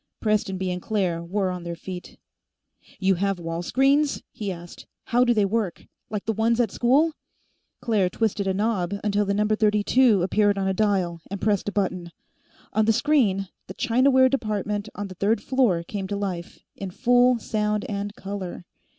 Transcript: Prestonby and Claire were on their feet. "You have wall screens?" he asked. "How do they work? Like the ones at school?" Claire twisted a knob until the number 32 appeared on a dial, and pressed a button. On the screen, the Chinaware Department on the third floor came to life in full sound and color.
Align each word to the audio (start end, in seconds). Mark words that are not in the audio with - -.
Prestonby 0.19 0.71
and 0.71 0.81
Claire 0.81 1.21
were 1.23 1.51
on 1.51 1.61
their 1.61 1.75
feet. 1.75 2.17
"You 2.97 3.13
have 3.21 3.37
wall 3.39 3.61
screens?" 3.61 4.23
he 4.31 4.51
asked. 4.51 4.87
"How 5.03 5.23
do 5.23 5.31
they 5.31 5.45
work? 5.45 5.85
Like 6.09 6.25
the 6.25 6.33
ones 6.33 6.59
at 6.59 6.71
school?" 6.71 7.13
Claire 7.81 8.09
twisted 8.09 8.47
a 8.47 8.53
knob 8.55 8.95
until 9.03 9.25
the 9.25 9.35
number 9.35 9.55
32 9.55 10.23
appeared 10.23 10.57
on 10.57 10.67
a 10.67 10.73
dial, 10.73 11.21
and 11.29 11.39
pressed 11.39 11.69
a 11.69 11.71
button. 11.71 12.11
On 12.73 12.85
the 12.85 12.93
screen, 12.93 13.49
the 13.67 13.75
Chinaware 13.75 14.27
Department 14.27 14.89
on 14.95 15.07
the 15.07 15.13
third 15.13 15.39
floor 15.39 15.83
came 15.83 16.07
to 16.07 16.15
life 16.15 16.63
in 16.75 16.89
full 16.89 17.37
sound 17.37 17.85
and 17.87 18.15
color. 18.15 18.65